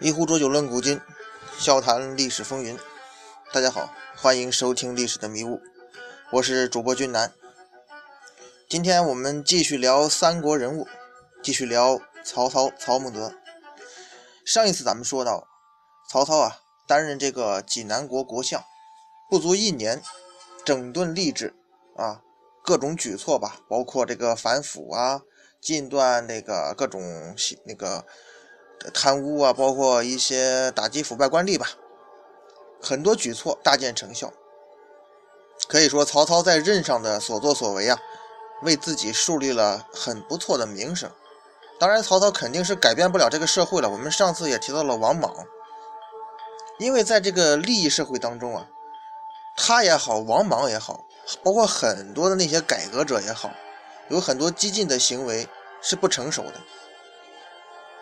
[0.00, 1.00] 一壶浊酒论古今，
[1.58, 2.78] 笑谈历史风云。
[3.52, 5.56] 大家好，欢迎收听《历史的迷雾》，
[6.30, 7.32] 我是主播君南。
[8.68, 10.86] 今天我们继续聊三国人物，
[11.42, 13.34] 继续聊曹操曹孟德。
[14.44, 15.48] 上一次咱们说到，
[16.08, 18.62] 曹操啊担任这个济南国国相，
[19.28, 20.00] 不足一年，
[20.64, 21.56] 整顿吏治
[21.96, 22.22] 啊，
[22.62, 25.22] 各种举措吧，包括这个反腐啊，
[25.60, 27.34] 禁断那个各种
[27.66, 28.06] 那个。
[28.92, 31.68] 贪污啊，包括一些打击腐败官吏吧，
[32.80, 34.32] 很多举措大见成效。
[35.68, 37.98] 可以说，曹操在任上的所作所为啊，
[38.62, 41.10] 为自己树立了很不错的名声。
[41.80, 43.88] 当然，曹操肯定是改变不了这个社会了。
[43.90, 45.32] 我们上次也提到了王莽，
[46.78, 48.66] 因为在这个利益社会当中啊，
[49.56, 51.04] 他也好，王莽也好，
[51.42, 53.50] 包括很多的那些改革者也好，
[54.08, 55.48] 有很多激进的行为
[55.82, 56.54] 是不成熟的。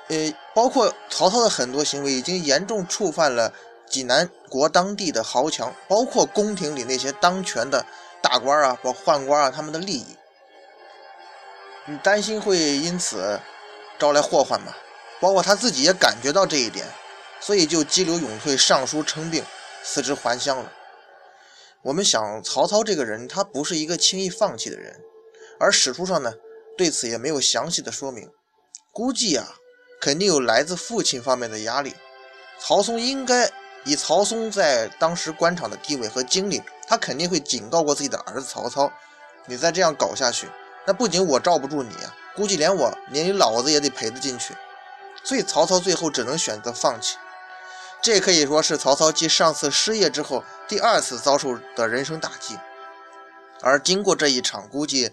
[0.09, 3.53] 呃，包括曹操的很多行为已经严重触犯了
[3.89, 7.85] 济南国当地的豪强，包括宫廷里那些当权的
[8.23, 10.17] 大官啊，包括宦官啊，他们的利益。
[11.87, 13.41] 你担心会因此
[13.99, 14.73] 招来祸患吗？
[15.21, 16.87] 包括他自己也感觉到这一点，
[17.41, 19.45] 所以就激流勇退，上书称病，
[19.83, 20.73] 辞职还乡了。
[21.83, 25.01] 我们想，曹操这个人，他不是一个轻易放弃的人，
[25.59, 26.35] 而史书上呢，
[26.77, 28.31] 对此也没有详细的说明，
[28.93, 29.57] 估计啊。
[30.01, 31.95] 肯定有来自父亲方面的压力。
[32.59, 33.51] 曹嵩应该
[33.85, 38.91] 以曹嵩在当时官场的地位和经历，他肯定会警告过自己的儿子曹操
[39.47, 40.49] ：“你再这样搞下去，
[40.87, 41.95] 那不仅我罩不住你，
[42.35, 44.55] 估计连我连你老子也得赔得进去。”
[45.23, 47.17] 所以曹操最后只能选择放弃。
[48.01, 52.57] 这可以说是曹操继上次失业之后第二次遭受的人生打击。
[53.61, 55.11] 而经过这一场，估计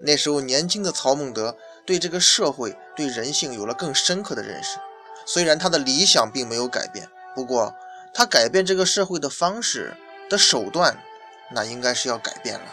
[0.00, 1.56] 那时候年轻的曹孟德。
[1.84, 4.78] 对这个社会、对人性有了更深刻的认识。
[5.26, 7.74] 虽然他的理想并没有改变，不过
[8.12, 9.96] 他改变这个社会的方式
[10.28, 10.96] 的手段，
[11.50, 12.66] 那应该是要改变了。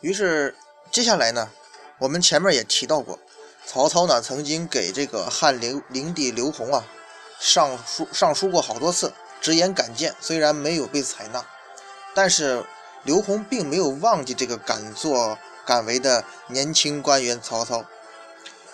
[0.00, 0.54] 于是，
[0.90, 1.50] 接下来呢，
[1.98, 3.18] 我们前面也提到过，
[3.66, 6.84] 曹操呢曾经给这个汉灵灵帝刘宏啊
[7.38, 11.44] 上书上书过好多次，直言敢谏，虽然没有被采纳，
[12.14, 12.64] 但是。
[13.04, 15.36] 刘宏并没有忘记这个敢作
[15.66, 17.84] 敢为的年轻官员曹操，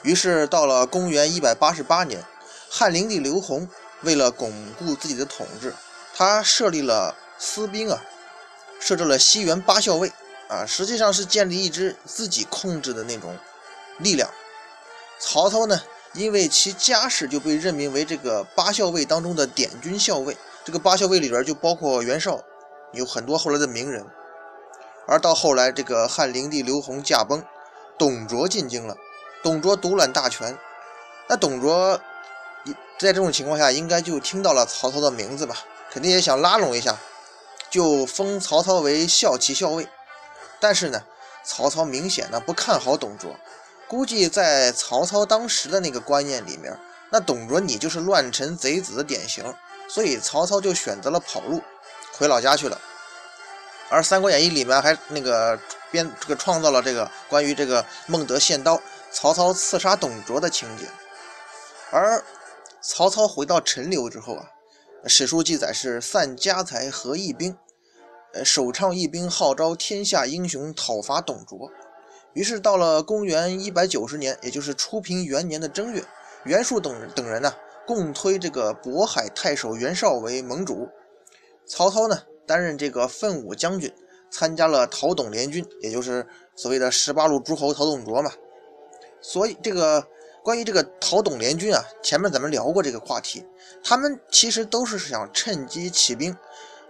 [0.02, 2.22] 于是到了公元一百八十八年，
[2.70, 3.68] 汉灵帝刘宏
[4.02, 5.74] 为了巩固自己的统治，
[6.14, 8.02] 他设立了私兵啊，
[8.78, 10.12] 设置了西园八校尉
[10.48, 13.34] 啊，实际上是建立一支自己控制的那种
[13.98, 14.30] 力量。
[15.18, 22.40] 曹操呢，因为其家世就被任命为这个八校尉当中的典军校尉，这个八校尉里边就包括袁绍，
[22.92, 24.06] 有很多后来的名人。
[25.08, 27.42] 而到后来，这个汉灵帝刘宏驾崩，
[27.98, 28.94] 董卓进京了。
[29.42, 30.58] 董卓独揽大权，
[31.28, 31.98] 那董卓
[32.98, 35.56] 在这种情况下，应该就听到了曹操的名字吧？
[35.90, 36.98] 肯定也想拉拢一下，
[37.70, 39.88] 就封曹操为骁骑校尉。
[40.60, 41.02] 但是呢，
[41.42, 43.34] 曹操明显呢不看好董卓，
[43.86, 46.78] 估计在曹操当时的那个观念里面，
[47.10, 49.54] 那董卓你就是乱臣贼子的典型，
[49.88, 51.62] 所以曹操就选择了跑路，
[52.12, 52.78] 回老家去了。
[53.90, 55.58] 而《三国演义》里面还那个
[55.90, 60.84] 编这个创造了这个关于这个孟德献刀、曹操刺杀董卓的情节。
[61.90, 62.22] 而
[62.82, 64.44] 曹操回到陈留之后啊，
[65.06, 67.56] 史书记载是散家财合义兵，
[68.34, 71.70] 呃，首倡义兵号召天下英雄讨伐董卓。
[72.34, 76.04] 于是到了公元一百九十年，也就是初平元年的正月，
[76.44, 77.54] 袁术等等人呢，
[77.86, 80.88] 共推这个渤海太守袁绍为盟主。
[81.66, 82.22] 曹操呢？
[82.48, 83.92] 担任这个奋武将军，
[84.30, 86.26] 参加了讨董联军，也就是
[86.56, 88.32] 所谓的十八路诸侯讨董卓嘛。
[89.20, 90.06] 所以这个
[90.42, 93.44] 关于这个讨董联军啊，前面咱们聊过这个话题，
[93.84, 96.34] 他们其实都是想趁机起兵，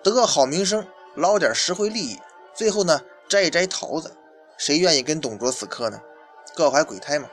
[0.03, 0.87] 得个好名声，
[1.17, 2.19] 捞点实惠利益，
[2.55, 4.13] 最后呢摘一摘桃子。
[4.57, 6.01] 谁愿意跟董卓死磕呢？
[6.55, 7.29] 各怀鬼胎嘛。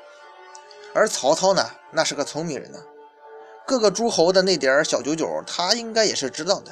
[0.94, 2.80] 而曹操呢，那是个聪明人呢，
[3.68, 6.72] 各个诸侯的那点小九九，他应该也是知道的。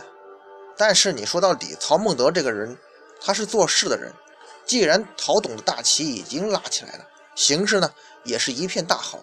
[0.77, 2.77] 但是你说到底，曹孟德这个人，
[3.21, 4.11] 他是做事的人。
[4.65, 7.05] 既然陶董的大旗已经拉起来了，
[7.35, 7.93] 形势呢
[8.23, 9.19] 也是一片大好，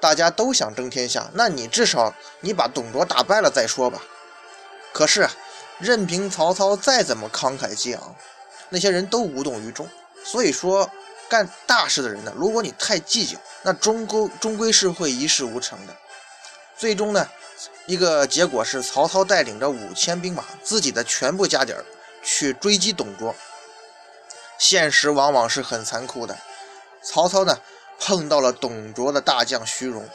[0.00, 4.02] 大家都想争天下，那你至少你把董卓打败了再说吧。
[4.92, 5.28] 可是，
[5.78, 8.14] 任凭曹操再怎么慷慨激昂，
[8.68, 9.88] 那些人都无动于衷。
[10.24, 10.90] 所以说，
[11.28, 15.96] 干大事的人呢，如果你太计较，那终归终归是会一事无成的。
[16.76, 17.28] 最终呢？
[17.86, 21.84] 一个结果是，曹操带领着五千兵马，自己的全部家底儿
[22.22, 23.34] 去追击董卓。
[24.58, 26.38] 现实往往是很残酷的。
[27.02, 27.58] 曹操呢，
[27.98, 30.08] 碰到了董卓的大将徐荣。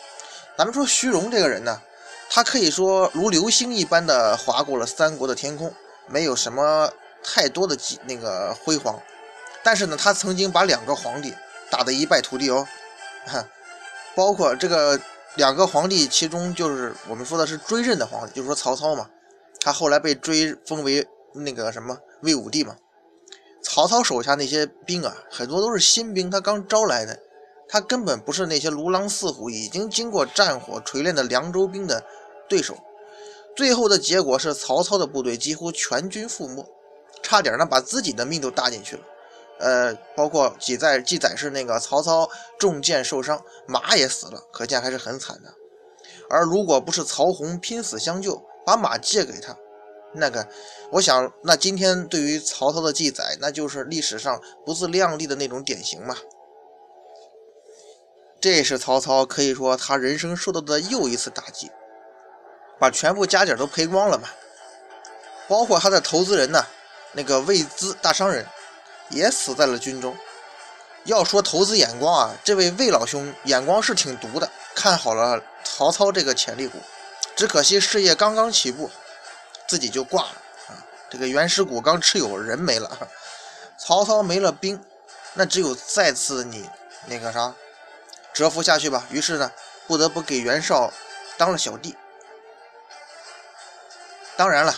[0.58, 1.82] 咱们说徐荣这个人呢，
[2.30, 5.74] 他可以说如流星一般的划过了三国的天空，
[6.08, 6.90] 没有什么
[7.22, 8.98] 太多的那个辉煌。
[9.62, 11.36] 但是呢，他曾经把两个皇帝
[11.70, 12.66] 打得一败涂地哦，
[13.26, 13.46] 哈，
[14.16, 14.98] 包括这个
[15.38, 19.08] 两个皇帝，其中就是我们说的是追认的皇帝，就是说曹操嘛，
[19.62, 22.76] 他后来被追封为那个什么魏武帝嘛。
[23.62, 27.20] 曹操手下那些兵啊，很多都是新兵，他刚招来的，
[27.70, 32.04] 他根本不是那些如狼似虎、已经经过战火锤炼的凉州兵的
[32.50, 32.76] 对手。
[33.56, 36.66] 最后的结果是，曹操的部队几乎全军覆没，
[37.22, 39.04] 差点呢把自己的命都搭进去了。
[39.60, 45.54] 呃，包括记载记载是那个曹操中箭受伤，马也死了，可见还是很惨的。
[46.30, 49.56] 而如果不是曹洪拼死相救，把马借给他。
[50.14, 50.48] 那个，
[50.92, 56.16] 我想，那今天对于曹操的记载，那就是历史上不自量力的那种典型嘛。
[58.40, 61.72] 这是曹操可以说他人生受到的又一次打击，
[62.80, 64.30] 把全部家底都赔光了嘛。
[65.48, 66.66] 包括他的投资人呢，
[67.14, 68.46] 那个魏资大商人，
[69.10, 70.18] 也死在了军中。
[71.06, 76.80] 要说投资眼光啊，这位魏老兄眼光是挺毒的，看好了曹操这个潜力股，
[77.36, 78.90] 只可惜事业刚刚起步。
[79.68, 80.30] 自己就挂了
[80.70, 80.80] 啊！
[81.10, 83.10] 这个原始股刚持有人没了，
[83.78, 84.82] 曹操没了兵，
[85.34, 86.70] 那只有再次你
[87.06, 87.54] 那个啥
[88.34, 89.06] 蛰伏下去吧。
[89.10, 89.52] 于是呢，
[89.88, 90.94] 不得不给袁绍
[91.36, 91.98] 当了小弟。
[94.38, 94.74] 当然了，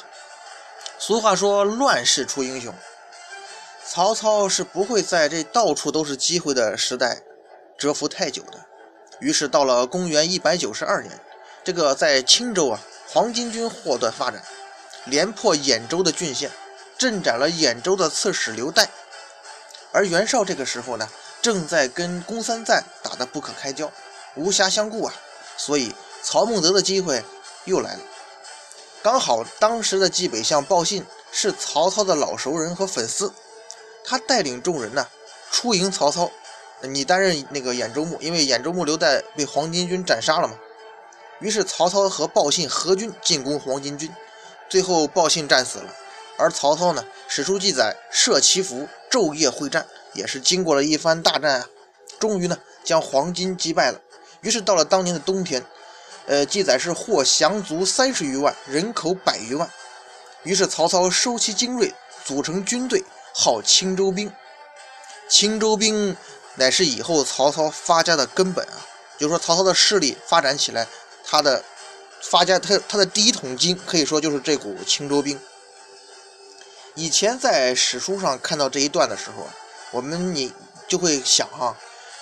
[0.98, 2.74] 俗话说乱世出英雄，
[3.91, 7.24] 曹操是不会在这到处都是机会的时代
[7.75, 8.63] 蛰伏太久的。
[9.19, 11.19] 于是到了公元一百九十二年，
[11.63, 14.44] 这个在青州啊，黄巾军获得发展。
[15.06, 16.51] 连破兖州的郡县，
[17.00, 18.86] 镇斩了兖州的刺史刘岱。
[19.91, 21.09] 而袁绍这个时候呢，
[21.41, 23.91] 正在跟公三瓒打得不可开交，
[24.36, 25.13] 无暇相顾啊。
[25.57, 27.24] 所以曹孟德的机会
[27.65, 28.01] 又来了。
[29.01, 33.33] 刚好当时的冀北相鲍信是曹操的老熟人和粉丝，
[34.10, 35.08] 他带领众人呢
[35.52, 36.32] 出迎曹操。
[36.82, 40.56] 你担任那个兖州牧，因为兖州牧刘岱被黄巾军斩杀了嘛。
[41.40, 44.10] 于是曹操和鲍信合军进攻黄巾军。
[44.68, 45.94] 最后鲍信战死了，
[46.38, 47.06] 而曹操呢？
[47.28, 51.68] 史书记载设祈福，昼夜会战，也是经过了一番大战啊，
[52.20, 54.00] 终于呢将黄巾击败了。
[54.42, 55.64] 于是到了当年的冬天，
[56.28, 59.70] 呃，记载是获降卒三十余万，人口百余万。
[60.44, 63.04] 于是曹操收其精锐，组成军队，
[63.34, 64.31] 号青州兵。
[65.30, 66.16] 青州兵
[66.56, 68.86] 乃是以后曹操发家的根本啊，
[69.18, 70.88] 就是说曹操的势力发展起来，
[71.26, 71.64] 他的。
[72.22, 75.40] 发家他他的第一桶金可以说就是这股青州兵。
[76.94, 79.48] 以前在史书上看到这一段的时候，
[79.92, 80.54] 我们你
[80.86, 81.78] 就会想哈，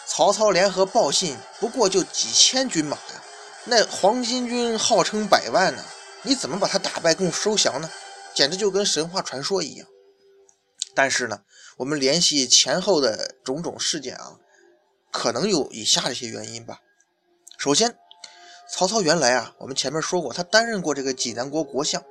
[0.06, 3.24] 曹操联合鲍信不过就几千军马呀，
[3.64, 5.84] 那黄巾军号称百万呢，
[6.22, 7.90] 你怎么把他打败共收降呢？
[8.36, 9.88] 简直就跟神话传说一样。
[10.98, 11.42] 但是呢，
[11.78, 14.40] 我们联系前后的种种事件啊，
[15.12, 16.82] 可能有以下这些原因吧。
[17.60, 17.96] 首先。
[18.70, 22.04] 曹操原来啊，我们前面说过，他担任过这个济南国国相。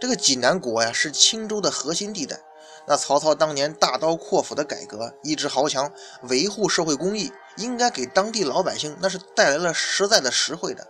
[0.00, 2.40] 这个济南国呀，是青州的核心地带。
[2.88, 10.84] 那曹操当年大刀阔斧的改革，抑制豪强，维护社会公益，应该给当地老百姓那是带来了实在的实惠的。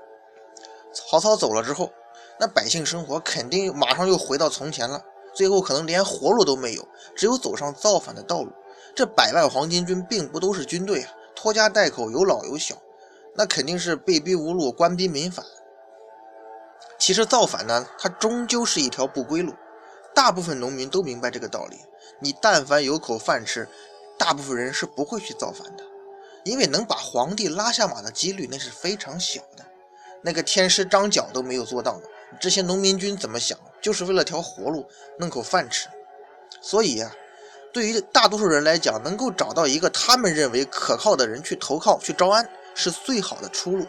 [0.94, 1.92] 曹操走了之后，
[2.38, 8.52] 那百姓生活肯定马上又回到从前了，最后可能连活路都没有，只有走上造反的道路。
[8.94, 12.76] 这百万黄巾军并不都是军队啊，拖家带口，有老有小。
[13.36, 15.46] 那肯定是被逼无路，官逼民反。
[16.98, 19.54] 其实造反呢，它终究是一条不归路。
[20.14, 21.78] 大部分农民都明白这个道理。
[22.18, 23.68] 你但凡有口饭吃，
[24.18, 25.84] 大部分人是不会去造反的，
[26.44, 29.64] 因为能把皇帝拉下马的几率那是非常小的。
[30.22, 32.02] 那个天师张角都没有做到呢。
[32.40, 33.56] 这些农民军怎么想？
[33.80, 35.88] 就是为了条活路，弄口饭吃。
[36.60, 37.10] 所以呀，
[37.72, 42.48] 对于大多数人来讲，能够找到一个他们认为可靠的人去投靠、去招安。
[42.72, 43.84] 是最好的出路。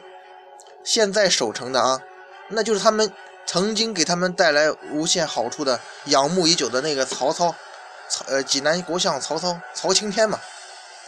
[0.83, 2.01] 现在守城的啊，
[2.49, 3.09] 那就是他们
[3.45, 7.55] 曾经给他们带来无限好处的、仰慕已久的那个曹操，
[8.09, 10.37] 曹呃济南国相曹操曹青天嘛。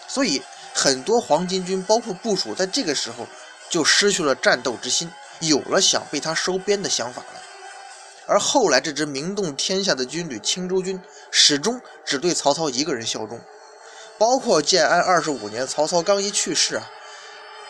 [0.08, 0.42] 所以
[0.74, 3.28] 很多黄巾军，包括部署，在这个时候
[3.70, 7.42] 就失去了战斗之心，有了想被他收编的想法了。
[8.26, 13.40] 而后来这支名动天下的军旅青州军，始终只对曹操一个人效忠。
[14.18, 16.90] 包括建安二十五年，曹操刚一去世啊。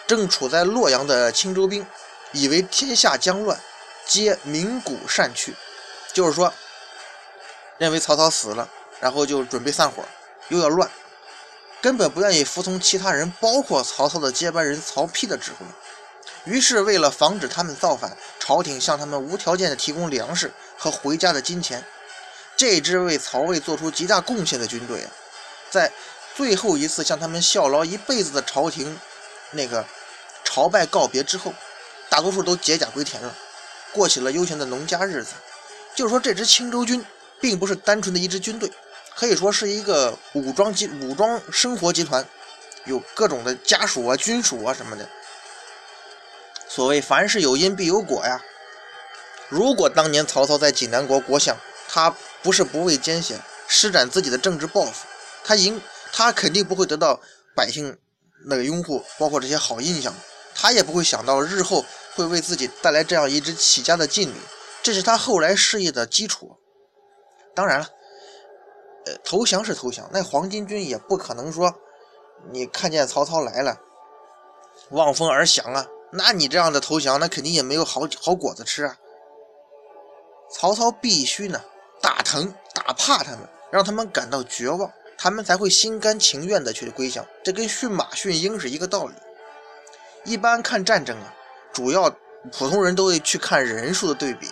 [0.05, 1.86] 正处在洛阳的青州兵，
[2.33, 3.60] 以为天下将乱，
[4.05, 5.55] 皆鸣鼓散去，
[6.12, 6.53] 就是说，
[7.77, 8.69] 认为曹操死了，
[9.00, 10.03] 然后就准备散伙，
[10.50, 10.89] 又要乱。
[11.81, 15.65] 根本不愿意服从其他人，包括曹操的接班人曹丕的指挥。
[16.45, 21.83] 于是，为了防止他们造反，朝廷向他们无条件的提供粮食和回家的金钱。
[22.57, 25.12] 这支为曹魏做出极大贡献的军队啊，
[25.69, 25.91] 在
[26.35, 29.00] 最后一次向他们效劳一辈子的朝廷
[29.51, 29.85] 那个
[30.43, 31.53] 朝拜告别之后，
[32.09, 33.33] 大多数都解甲归田了，
[33.93, 35.33] 过起了悠闲的农家日子。
[35.95, 37.05] 就是说，这支青州军
[37.39, 38.69] 并不是单纯的一支军队，
[39.15, 42.27] 可以说是一个武装集武装生活集团，
[42.85, 45.07] 有各种的家属啊、军属啊什么的。
[46.75, 48.42] 所谓凡事有因必有果呀。
[49.48, 51.56] 如果当年曹操在济南国国相，
[51.88, 55.06] 他不是不畏艰险，施展自己的政治抱负，
[55.44, 55.80] 他赢，
[56.12, 57.22] 他肯定不会得到
[57.56, 57.96] 百姓
[58.48, 60.12] 那个拥护，包括这些好印象。
[60.56, 64.36] 他也不会想到日后会为自己带来这样一支起家的劲旅，
[64.82, 66.58] 这是他后来事业的基础。
[67.53, 67.88] 当然了，
[69.06, 71.75] 呃，投降是投降，那黄巾军也不可能说，
[72.51, 73.77] 你看见曹操来了，
[74.89, 75.86] 望风而降啊。
[76.15, 78.98] 那你这样的投降，那肯定也没有好好果子吃啊。
[80.51, 81.60] 曹操必须呢
[82.01, 83.39] 打疼打怕他们，
[83.72, 87.25] 让他们感到绝望，他们才会心甘情愿的去归降。
[87.43, 89.13] 这跟驯马驯鹰是一个道理。
[90.24, 91.34] 一般看战争啊，
[91.74, 92.10] 主要
[92.51, 94.48] 普通人都会去看人数的对比。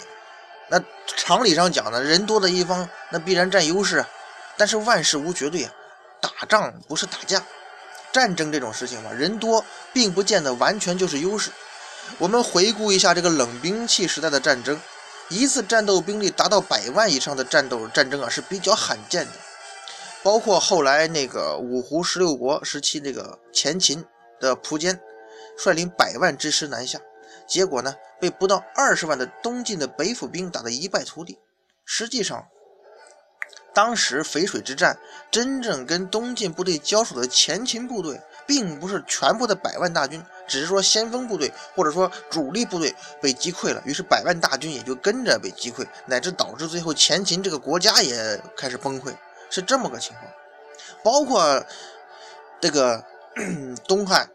[0.68, 4.03] 那常理上讲呢，人多的一方那必然占优势，
[4.58, 5.72] 但是万事无绝对啊，
[6.20, 7.44] 打仗不是打架。
[8.12, 9.63] 战争这种事情嘛，人多
[9.94, 11.51] 并不见得完全就是优势。
[12.18, 14.80] 我们回顾一下这个冷兵器时代的战争，
[15.30, 19.32] 一次战斗兵力达到百万以上的战斗战争啊是比较罕见的。
[20.24, 24.06] 包括后来那个五胡十六国时期，那个前秦
[24.39, 25.00] 的苻坚
[25.58, 27.00] 率领百万之师南下，
[27.48, 31.39] 结果呢被不到二十万的东晋的北府兵打得一败涂地。
[31.86, 32.46] 实际上，
[33.74, 34.98] 当时淝水之战，
[35.32, 49.16] 真正跟东晋部队交手的前秦部队，并不是全部的百万大军，只是说先锋部队或者说主力部队被击溃了，于是百万大军也就跟着被击溃，乃至导致最后前秦这个国家也开始崩溃，
[49.50, 50.30] 是这么个情况。
[51.04, 51.66] 包括
[52.60, 53.04] 这个
[53.88, 54.30] 东汉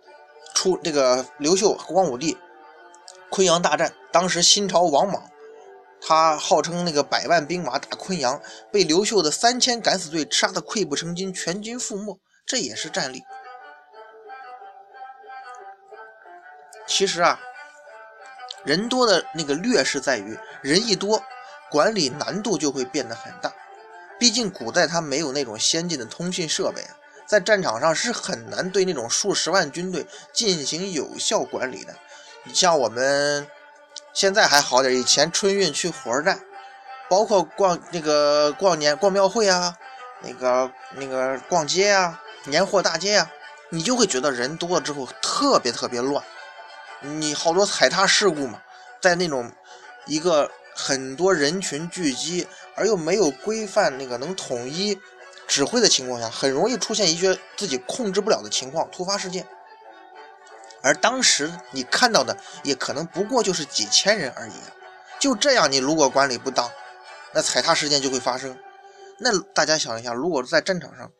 [0.54, 2.38] 出这个刘秀、光武帝
[3.28, 5.22] 昆阳大战，当时新朝王莽。
[6.00, 13.24] 他号称那个百万兵马打昆阳，被刘秀的三千敢死队杀得溃不成军，全军覆没，这也是战例。
[16.86, 17.40] 其实啊，
[18.64, 21.22] 人多的那个劣势在于，人一多，
[21.70, 23.52] 管理难度就会变得很大。
[24.18, 31.96] 毕竟古代他没有那种先进的通讯设备啊，在战场上是很难对那种数十万军队进行有效管理的。
[32.44, 33.48] 你像我们。
[34.16, 36.40] 现在还好点，以前春运去火车站，
[37.10, 39.76] 包括逛那个逛年逛庙会啊，
[40.22, 43.30] 那个那个逛街啊，年货大街啊，
[43.68, 46.24] 你就会觉得人多了之后特别特别乱，
[47.02, 48.62] 你好多踩踏事故嘛，
[49.02, 49.52] 在那种
[50.06, 54.98] 一个很多人群聚集而又没有规范那个能统一
[55.46, 59.46] 指挥的情况下，很容易出现一些自己控制不了的情况，突发事件。
[60.86, 64.52] 而当时你看到的也可能不过就是几千人而已，
[65.18, 66.70] 就这样，你如果管理不当，
[67.32, 68.56] 那踩踏事件就会发生。
[69.18, 71.10] 那大家想一下，如果在战场上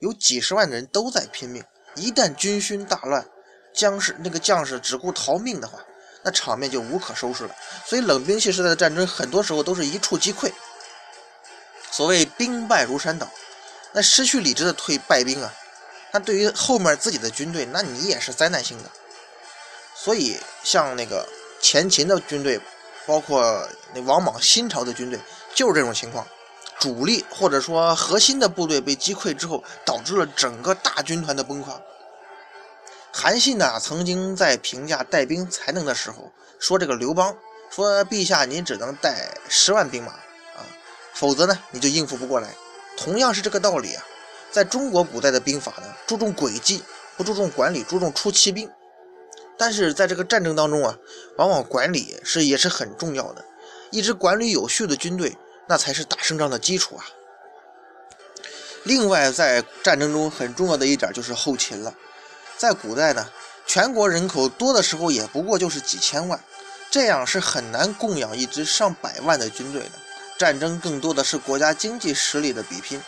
[0.00, 1.64] 有几十万的人都在拼命，
[1.94, 3.26] 一旦军心大乱，
[3.72, 5.78] 将士那个将士只顾逃命的话，
[6.22, 7.56] 那场面就无可收拾了。
[7.86, 10.52] 所以冷兵器时代的战争，很多时候都是一触即溃。
[11.90, 13.26] 所谓兵败如山倒，
[13.92, 15.54] 那失去理智的退败兵啊，
[16.12, 18.90] 那对于后面自己的军队，那你也是灾难性的。
[19.94, 21.26] 所以，像那个
[21.60, 22.60] 前秦的军队，
[23.06, 25.18] 包括那王莽新朝的军队，
[25.54, 26.26] 就是这种情况，
[26.78, 31.68] 主力或者说核心的部队被击溃之后，导致了整个大军团的崩溃。
[33.12, 37.36] 韩信呢，曾经在评价带兵才能的时候，说这个刘邦
[37.70, 40.66] 说：“陛下，您只能带十万兵马啊，
[41.12, 42.50] 否则呢，你就应付不过来。”
[42.98, 44.04] 同样是这个道理啊，
[44.50, 46.82] 在中国古代的兵法呢，注重诡计，
[47.16, 48.68] 不注重管理，注重出奇兵。
[49.56, 50.98] 但是在这个战争当中啊，
[51.36, 53.44] 往往管理是也是很重要的。
[53.90, 55.36] 一支管理有序的军队，
[55.68, 57.04] 那才是打胜仗的基础啊。
[58.82, 61.94] 另外，在战争中很重要的一点就是后勤了。
[62.56, 63.30] 在古代呢，
[63.66, 66.38] 全国人口多的时候也不过就是几千万，
[66.90, 69.90] 这样是很难供养一支上百万的军队的。
[70.36, 73.00] 战争更多的是国家经济实力的比拼，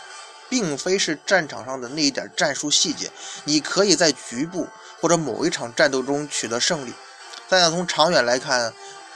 [0.49, 3.11] 并非是战场上的那一点战术细节。
[3.45, 4.67] 你可以在局部。
[4.99, 6.91] 或者某一场战斗中取得胜利，
[7.47, 8.73] 但从长远来看，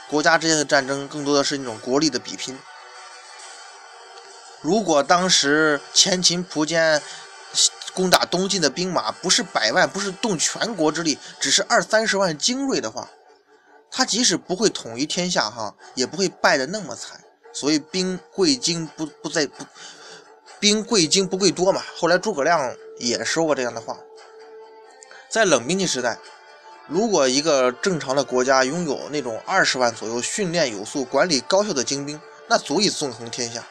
[0.08, 2.56] 国家之间的战争更多的是一种国力的比拼。
[4.60, 7.02] 如果当时前秦苻坚
[7.94, 13.08] 攻打东晋的兵马不是百万，不是动全国之力，只是二三十万精锐的话，
[13.90, 17.20] 他即使不会统一天下，哈，也不会败得那么惨。
[17.52, 19.66] 所以兵贵精不不在不，
[20.62, 21.82] 兵贵精不贵多嘛。
[21.96, 23.98] 后来诸葛亮也说过这样的话。
[25.28, 26.16] 在冷兵器时代，
[26.86, 33.66] 如果一个正常的国家拥有那种二十万左右、训练有素、管理高效的精兵，那足以纵横天下。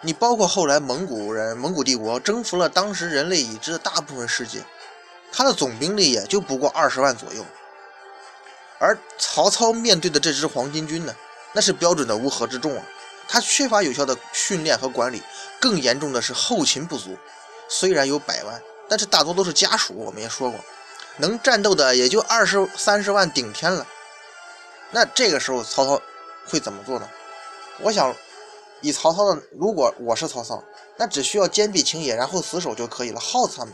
[0.00, 4.64] 你包括后来蒙古人、蒙古帝国征服了当时人类已知的大部分世界，
[5.30, 7.44] 他的总兵力也就不过二十万左右。
[8.78, 11.14] 而曹操面对的这支黄巾军呢，
[11.52, 12.86] 那是标准的乌合之众啊！
[13.28, 15.22] 他缺乏有效的训练和管理，
[15.60, 17.16] 更严重的是后勤不足。
[17.68, 19.94] 虽然有百万，但是大多都是家属。
[19.94, 20.60] 我们也说过，
[21.16, 23.86] 能战斗的也就二十三十万顶天了。
[24.90, 26.00] 那这个时候曹操
[26.46, 27.08] 会怎么做呢？
[27.80, 28.14] 我想。
[28.80, 30.62] 以曹操的，如果我是曹操，
[30.98, 33.72] 那只需要坚壁清野，然后死守就可以了，耗死他们。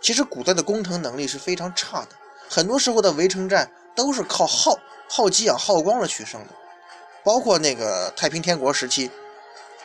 [0.00, 2.10] 其实古代的攻城能力是非常差的，
[2.48, 6.54] 很多时候的围城战都是靠耗耗给养耗光了取胜的。
[7.22, 9.10] 包括那个太平天国时期，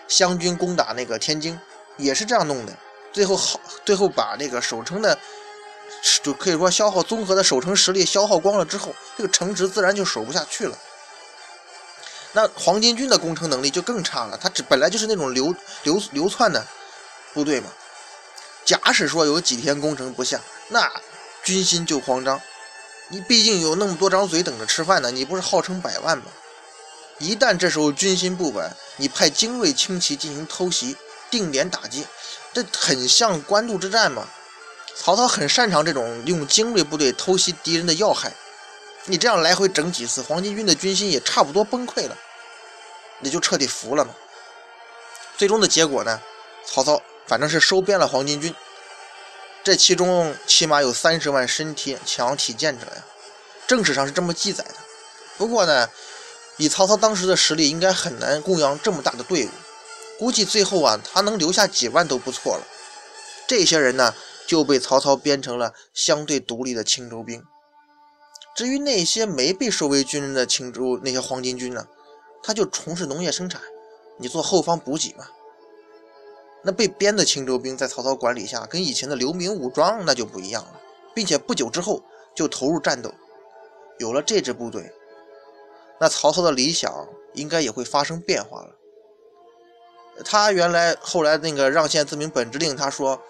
[0.07, 1.59] 湘军攻打那个天津，
[1.97, 2.73] 也是这样弄的。
[3.11, 5.17] 最后好，最后把那个守城的，
[6.23, 10.77] 就可以说消耗综合的守城实力消耗光了之后，这个城池自然就守不下去了。
[12.33, 16.65] 那黄巾军的攻城能力就更差了，他只本来就是那种流流流窜的
[17.33, 17.69] 部队嘛。
[18.65, 20.91] 假使说有几天攻城不下，那
[21.43, 22.41] 军心就慌张。
[23.07, 26.25] 你毕竟有那么多张嘴等着吃饭呢，你不是号称百万吗？
[27.19, 30.97] 一旦这时候军心不稳，你派精锐轻骑进行偷袭、
[31.29, 32.05] 定点打击，
[32.53, 34.27] 这很像官渡之战嘛。
[34.97, 38.33] 曹操很擅长这种用精锐部队偷袭敌人的要害。
[39.05, 42.17] 你这样来回整几次，黄巾军的军心也差不多崩溃了。
[43.21, 44.11] 也就彻底服了嘛？
[45.37, 46.21] 最终的结果呢？
[46.65, 48.53] 曹操反正是收编了黄巾军，
[49.63, 53.03] 这其中起码有三十万身体强体健者呀，
[53.67, 54.75] 正史上是这么记载的。
[55.37, 55.89] 不过呢，
[56.57, 59.49] 以曹操当时的实力，应该很难供养这么大的队伍，
[60.17, 62.65] 估计最后啊，他能留下几万都不错了。
[63.47, 64.13] 这些人呢，
[64.47, 67.43] 就被曹操编成了相对独立的青州兵。
[68.55, 71.85] 至于那些没被收为军人的青州那些黄巾军呢？
[72.41, 73.61] 他就从事农业生产，
[74.17, 75.25] 你做后方补给嘛。
[76.63, 80.79] 那被编的青州兵在曹操管理下，跟以前的流民武装那就不一样了，
[81.13, 82.01] 并且不久之后
[82.33, 83.13] 就投入战斗。
[83.99, 84.91] 有了这支部队，
[85.99, 88.69] 那曹操的理想应该也会发生变化了。
[90.23, 93.21] 他原来后来那个让县自明本之令，他说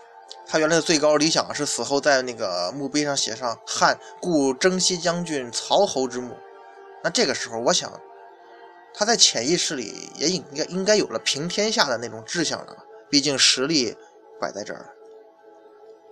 [0.45, 6.36] 他原来的最高理想是死后在那个墓碑上写上“汉故征西将军曹侯之墓”。
[7.04, 7.91] 那这个时候，我想。
[8.97, 12.78] 他在潜意识里也应该应该有了平天下的那种志向了，
[13.10, 13.93] 毕竟实力
[14.39, 14.89] 摆在这儿。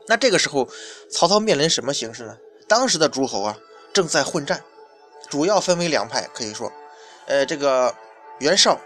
[0.05, 0.67] 那这个时候，
[1.09, 2.37] 曹操面临什么形势呢？
[2.67, 3.57] 当时的诸侯啊
[3.93, 4.61] 正在混战，
[5.29, 6.71] 主要分为两派，可以说，
[7.25, 7.93] 呃，这个
[8.39, 8.79] 袁绍、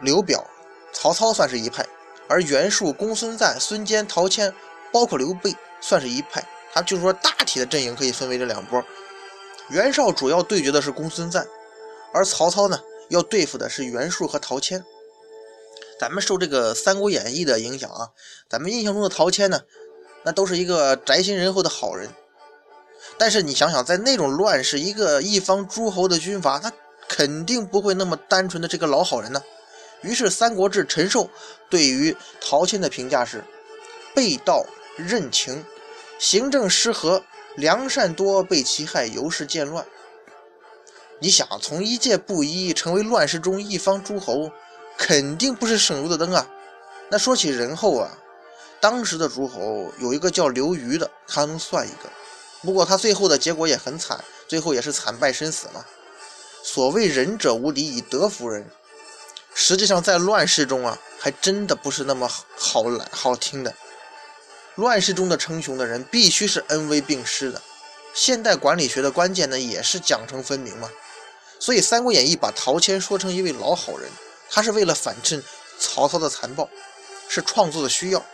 [0.00, 0.44] 刘表、
[0.92, 1.86] 曹操算是一派，
[2.28, 4.52] 而袁术、公孙瓒、孙坚、陶谦，
[4.92, 6.44] 包括刘备算是一派。
[6.72, 8.82] 他就是说，大体的阵营可以分为这两波。
[9.68, 11.46] 袁绍主要对决的是公孙瓒，
[12.12, 12.80] 而曹操呢？
[13.08, 14.82] 要对付的是袁术和陶谦。
[16.00, 18.08] 咱们受这个《三国演义》的影响啊，
[18.48, 19.60] 咱们印象中的陶谦呢，
[20.24, 22.08] 那都是一个宅心仁厚的好人。
[23.22, 26.72] 但是你想想，在那种乱世，一个一方诸侯的军阀，他
[27.08, 29.40] 肯定不会那么单纯的这个老好人呢。
[30.00, 31.30] 于是《三国志》陈寿
[31.70, 33.44] 对于陶谦的评价是：
[34.12, 35.64] 背道任情，
[36.18, 37.22] 行政失和，
[37.54, 39.86] 良善多，被其害，由是渐乱。
[41.20, 44.50] 你想从一介布衣成为乱世中一方诸侯，
[44.98, 46.44] 肯定不是省油的灯啊！
[47.08, 48.18] 那说起仁厚啊，
[48.80, 52.10] 当时的诸侯有一个叫刘虞的，他能算一个。
[52.62, 55.84] 不过他最后的结果也很惨，最后也是惨败身死嘛。
[56.62, 58.70] 所谓仁者无敌，以德服人，
[59.52, 63.74] 实际上在乱世中啊，还真的不是那么好来好听的。
[64.76, 67.60] 乱世中的称雄的人，必须是恩威并施的。
[68.14, 70.88] 现代管理学的关键呢，也是奖惩分明嘛。
[71.58, 74.08] 所以，《三国演义》把陶谦说成一位老好人，
[74.50, 75.42] 他是为了反衬
[75.78, 76.68] 曹操的残暴，
[77.28, 78.24] 是创作的需要。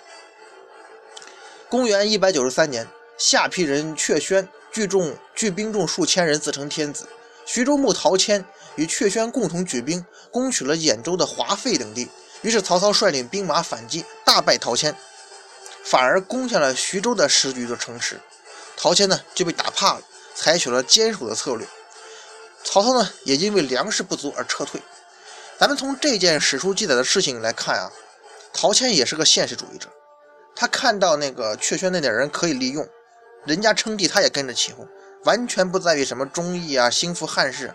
[1.69, 2.87] 公元一百九十三年，
[3.19, 7.09] 下邳人阙宣聚众聚兵众数千人，自称天子。
[7.45, 8.45] 徐州牧陶谦
[8.77, 12.09] 与阙宣共同举兵，攻取了兖州的华费等地。
[12.43, 14.95] 于是，曹操率领兵马反击，大败陶谦，
[15.83, 18.21] 反而攻下了徐州的十余座城池。
[18.77, 20.03] 陶谦呢，就被打怕了，
[20.37, 21.67] 采取了坚守的策略。
[22.63, 24.81] 曹操呢，也因为粮食不足而撤退。
[25.59, 27.91] 咱们从这件史书记载的事情来看啊，
[28.53, 29.89] 陶谦也是个现实主义者，
[30.55, 32.89] 他看到那个阙阡那点人可以利用，
[33.49, 34.87] 人家称帝他也跟着起哄，
[35.25, 37.75] 完全不在于什么忠义啊、兴复汉室。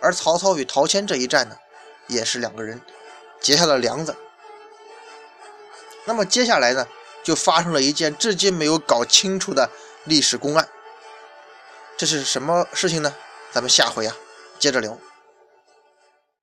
[0.00, 1.56] 而曹操与陶谦这一战呢，
[2.06, 2.80] 也是两个人
[3.38, 4.16] 结下了梁子。
[6.06, 6.88] 那么接下来呢，
[7.22, 9.70] 就发生了一件至今没有搞清楚的
[10.04, 10.66] 历史公案。
[11.98, 13.14] 这是什么事情呢？
[13.52, 14.16] 咱们下回啊
[14.58, 14.98] 接着聊。